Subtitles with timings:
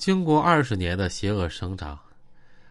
[0.00, 1.98] 经过二十年的邪恶生长，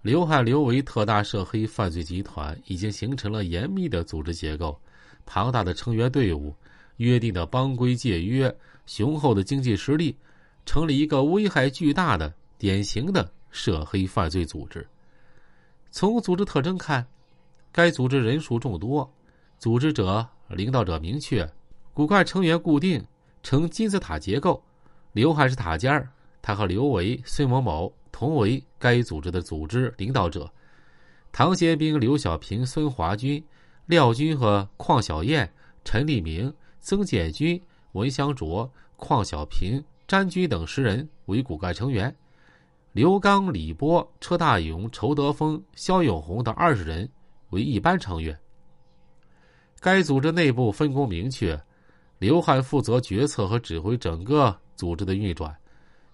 [0.00, 4.80] 刘汉、刘维特大涉黑犯罪集团已经形成了严密的组织结构、
[5.26, 6.54] 庞大的成员队伍、
[6.96, 8.50] 约定的帮规戒约、
[8.86, 10.16] 雄厚的经济实力，
[10.64, 14.88] 成了一个危害巨大的典型的涉黑犯罪组织。
[15.90, 17.06] 从组织特征看，
[17.70, 19.12] 该组织人数众多，
[19.58, 21.46] 组织者、领导者明确，
[21.92, 23.04] 骨干成员固定，
[23.42, 24.64] 呈金字塔结构。
[25.12, 26.08] 刘汉是塔尖儿，
[26.42, 30.50] 他和刘维、孙某某同为该组织的组织领导者。
[31.32, 33.42] 唐宪兵、刘小平、孙华军、
[33.86, 35.52] 廖军和邝小燕、
[35.84, 37.60] 陈立明、曾建军、
[37.92, 42.14] 文香卓、邝小平、詹军等十人为骨干成员。
[42.92, 47.08] 刘刚、李波、车大勇、仇德峰、肖永红等二十人
[47.50, 48.36] 为一般成员。
[49.78, 51.60] 该组织内部分工明确，
[52.18, 54.58] 刘汉负责决策和指挥整个。
[54.76, 55.54] 组织的运转，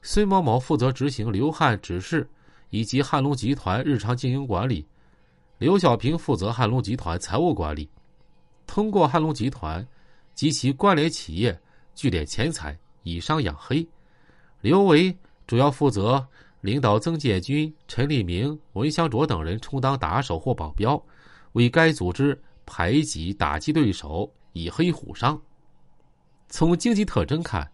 [0.09, 2.31] 孙某某负责执行刘汉指示
[2.71, 4.87] 以及汉龙集团日常经营管理，
[5.59, 7.91] 刘小平负责汉龙集团财务管理，
[8.69, 9.85] 通过汉龙集团
[10.33, 11.61] 及其关联企业
[11.97, 13.85] 聚敛钱财，以商养黑。
[14.61, 15.13] 刘维
[15.45, 16.25] 主要负责
[16.61, 21.03] 领导曾建军、陈立明、文香卓等人充当打手或保镖，
[21.55, 25.37] 为该组织排挤打击对手，以黑虎商。
[26.49, 27.69] 从经济特征看。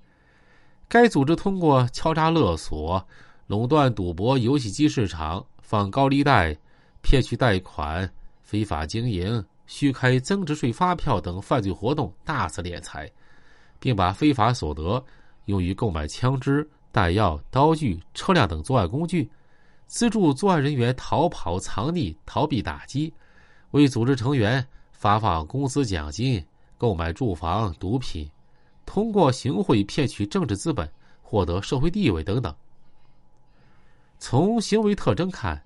[0.92, 3.02] 该组织通过敲诈勒索、
[3.46, 6.54] 垄断赌博游戏机市场、放高利贷、
[7.00, 8.12] 骗取贷款、
[8.42, 13.10] 非法经营、虚开增值税发票等犯罪活动大肆敛财，
[13.80, 15.02] 并把非法所得
[15.46, 19.30] 用于购买枪支、弹药、刀具、车辆等作案工具，
[19.86, 23.10] 资助作案人员逃跑藏匿、逃避打击，
[23.70, 26.44] 为组织成员发放工资奖金、
[26.76, 28.30] 购买住房、毒品。
[28.84, 30.90] 通过行贿骗取政治资本，
[31.22, 32.54] 获得社会地位等等。
[34.18, 35.62] 从行为特征看，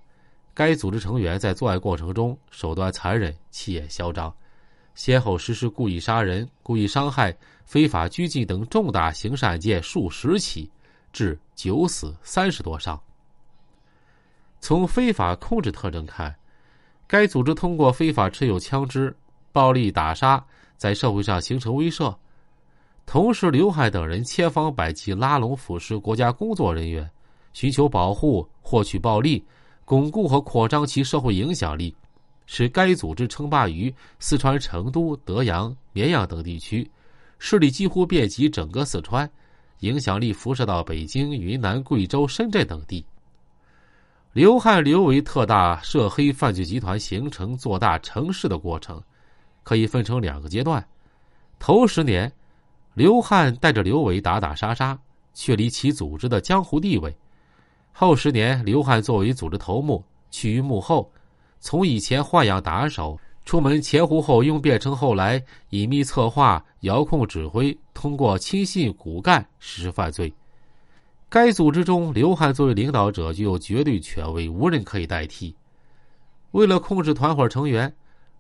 [0.54, 4.34] 该组织成员在作案过程中手段残忍、气焰嚣张，
[4.94, 10.70] 先后实施故意杀人、故意伤害、非法拘禁等重大刑事案件数十起，
[11.12, 12.98] 致九死三十多伤。
[14.60, 16.34] 从非法控制特征看，
[17.06, 19.14] 该组织通过非法持有枪支、
[19.52, 20.42] 暴力打杀，
[20.78, 22.16] 在社会上形成威慑。
[23.06, 27.08] 同时，刘海等人千方百计拉拢腐蚀国家工作人员，
[27.52, 29.42] 寻求保护、获取暴利，
[29.84, 31.94] 巩固和扩张其社会影响力，
[32.46, 36.90] 使该组织称霸于四川成都、德阳、绵阳等地区，
[37.38, 39.30] 势力几乎遍及整个四川，
[39.78, 43.06] 影响力辐射到北京、云南、贵州、深圳等地。
[44.32, 49.00] 刘汉、刘维特大涉黑犯罪集团形成、做大、成事的过程，
[49.62, 50.84] 可以分成两个阶段，
[51.60, 52.30] 头十年。
[52.96, 54.98] 刘汉带着刘伟打打杀杀，
[55.34, 57.14] 确立其组织的江湖地位。
[57.92, 61.12] 后十年，刘汉作为组织头目，趋于幕后，
[61.60, 70.32] 从以前豢养打手、出门前呼后拥，变成后来隐秘策划、遥控指挥，通过亲信骨干实施犯罪。
[71.28, 75.54] 该组织中，刘汉作为领导者，具有绝对权威，无人可以代替。
[76.52, 77.94] 为了控制团伙成员，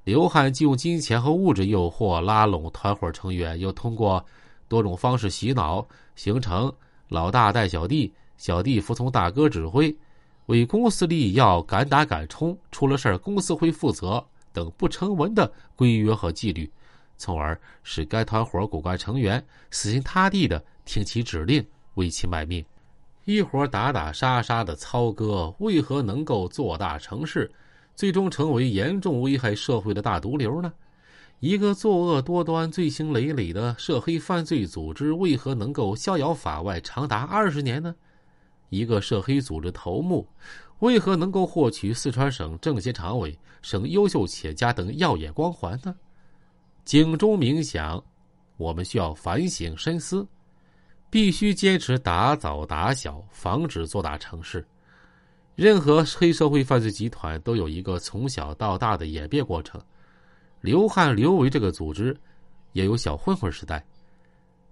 [0.04, 4.24] 刘汉既用金钱和物质诱惑拉拢团伙成员，又通过。
[4.68, 6.72] 多种方式洗脑，形成
[7.08, 9.96] 老大带小弟，小弟服从大哥指挥，
[10.46, 16.70] 为公司利益要敢打敢冲，出了事儿公司会负责等不成文的规约和纪律，
[17.16, 22.64] 从而使该团伙骨干成员死心塌地的听其指令，为其卖命。
[23.24, 27.50] 一伙打打杀杀的操哥，为何能够做大成事，
[27.94, 30.72] 最终成为严重危害社会的大毒瘤呢？
[31.40, 37.94] 一个作恶多端、罪行累累的涉黑犯罪组织，为何能够逍遥法外长达二十年呢？
[38.70, 40.26] 一个涉黑组织头目，
[40.78, 45.94] 为何能够获取四川省政协常委、省优秀企业家等耀眼光环呢？
[46.86, 48.02] 警钟鸣响，
[48.56, 50.26] 我们需要反省深思，
[51.10, 54.66] 必须坚持打早打小，防止做大成事。
[55.54, 59.78] 任何黑社会犯罪集团都有一个从小到大的演变过程。
[60.66, 62.18] 刘汉、刘维这个组织
[62.72, 63.86] 也有小混混时代，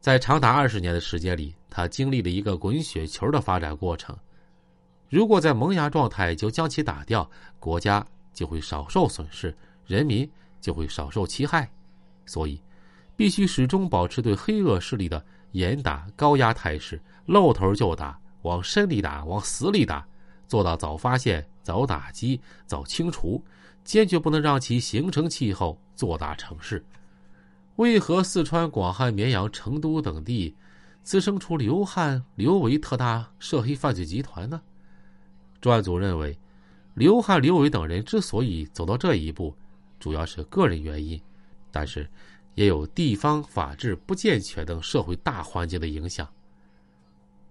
[0.00, 4.12] 在长达二十年的时间里，他经历了一个滚雪球的发展过程。
[5.08, 7.30] 如果在萌芽状态就将其打掉，
[7.60, 9.56] 国家就会少受损失，
[9.86, 10.28] 人民
[10.60, 11.70] 就会少受其害。
[12.26, 12.60] 所以，
[13.14, 20.04] 必须始终保持对黑恶势力的严打高压态势，露头就打，往深里打，往死里打，
[20.48, 23.40] 做到早发现、早打击、早清除。
[23.84, 26.84] 坚决不能让其形成气候，做大城市。
[27.76, 30.56] 为何四川、广汉、绵阳、成都等地
[31.02, 34.60] 滋生出刘汉、刘维特大涉黑犯罪集团呢？
[35.60, 36.38] 专案组认为，
[36.94, 39.54] 刘汉、刘维等人之所以走到这一步，
[40.00, 41.20] 主要是个人原因，
[41.70, 42.08] 但是
[42.54, 46.26] 也有地方法治不健全等社会大环境的影响。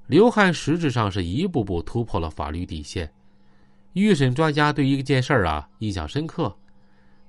[0.07, 3.13] 刘汉实质上是一步步突破了法律底线。
[3.93, 6.53] 预审专家对一件事儿啊印象深刻。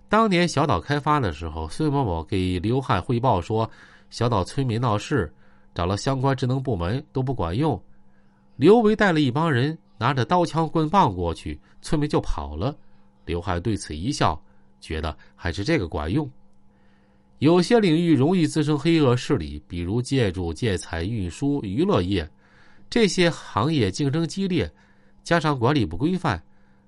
[0.08, 3.68] 当年小岛开发的时候，孙某某给刘汉汇报说，
[4.10, 5.32] 小岛村民闹事，
[5.74, 7.80] 找了相关职能部门都不管用。
[8.56, 12.76] 刘维带了一帮人，拿着刀枪棍棒过去，村民就跑了。
[13.24, 14.40] 刘汉对此一笑，
[14.80, 16.30] 觉得还是这个管用。
[17.40, 22.28] 有些领域容易滋生黑恶势力，比如建筑、建材、运输、娱乐业。
[22.88, 24.72] 这些行业竞争激烈，
[25.24, 26.40] 加上管理不规范，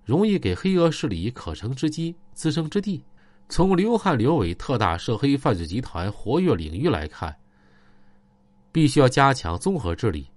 [0.07, 3.03] 容易给黑恶势力可乘之机、滋生之地。
[3.49, 7.35] 从刘汉、刘伟特大涉黑犯罪集团活跃领域来看，
[8.71, 10.29] 必须要加强综合治理。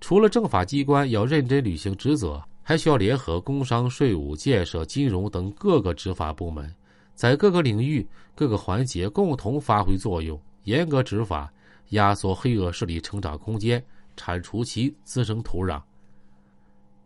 [0.00, 6.74] 除了政法机关要认真履行职责，还需要联合工商、税务、建设、金融等各个执法部门，
[7.14, 8.04] 在各个领域、
[8.34, 11.48] 各个环节共同发挥作用，严格执法，
[11.90, 13.82] 压缩黑恶势力成长空间。
[14.14, 15.80] 铲除其滋生土壤。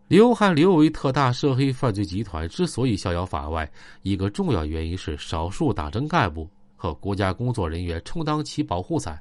[0.09, 3.69] 刘汉、刘维特大涉黑犯罪集团之所以逍遥法外，
[4.03, 9.21] 一个重要原因是少数党政干部和国家工作人员充当其保护伞。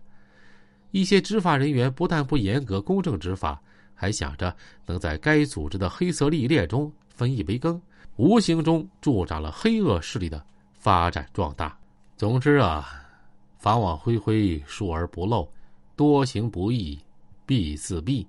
[0.92, 3.60] 一些执法人员不但不严格公正执法，
[3.96, 4.56] 还想着
[4.86, 7.82] 能在该组织的黑色利益链中分一杯羹，
[8.18, 11.76] 无形中助长了黑恶势力的发展壮大。
[12.16, 13.04] 总之啊，
[13.58, 15.52] 法网恢恢，疏而不漏，
[15.96, 17.00] 多行不义
[17.44, 18.24] 必自毙。